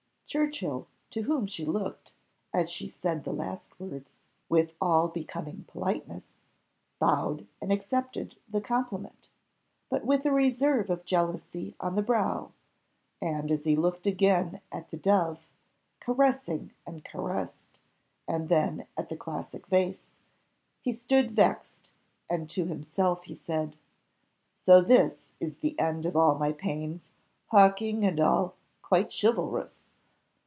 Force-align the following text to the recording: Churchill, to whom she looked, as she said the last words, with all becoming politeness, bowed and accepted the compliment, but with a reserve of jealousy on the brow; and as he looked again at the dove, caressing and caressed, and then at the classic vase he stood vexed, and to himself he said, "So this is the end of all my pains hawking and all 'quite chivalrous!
Churchill, 0.31 0.87
to 1.09 1.23
whom 1.23 1.45
she 1.45 1.65
looked, 1.65 2.15
as 2.53 2.69
she 2.69 2.87
said 2.87 3.25
the 3.25 3.33
last 3.33 3.77
words, 3.81 4.17
with 4.47 4.71
all 4.79 5.09
becoming 5.09 5.65
politeness, 5.67 6.29
bowed 7.01 7.45
and 7.59 7.69
accepted 7.69 8.37
the 8.47 8.61
compliment, 8.61 9.29
but 9.89 10.05
with 10.05 10.25
a 10.25 10.31
reserve 10.31 10.89
of 10.89 11.03
jealousy 11.03 11.75
on 11.81 11.95
the 11.95 12.01
brow; 12.01 12.53
and 13.21 13.51
as 13.51 13.65
he 13.65 13.75
looked 13.75 14.07
again 14.07 14.61
at 14.71 14.89
the 14.89 14.95
dove, 14.95 15.45
caressing 15.99 16.71
and 16.87 17.03
caressed, 17.03 17.81
and 18.25 18.47
then 18.47 18.87
at 18.95 19.09
the 19.09 19.17
classic 19.17 19.67
vase 19.67 20.13
he 20.79 20.93
stood 20.93 21.31
vexed, 21.31 21.91
and 22.29 22.49
to 22.49 22.63
himself 22.67 23.25
he 23.25 23.35
said, 23.35 23.75
"So 24.55 24.79
this 24.79 25.33
is 25.41 25.57
the 25.57 25.77
end 25.77 26.05
of 26.05 26.15
all 26.15 26.35
my 26.35 26.53
pains 26.53 27.09
hawking 27.47 28.05
and 28.05 28.17
all 28.17 28.55
'quite 28.81 29.11
chivalrous! 29.13 29.83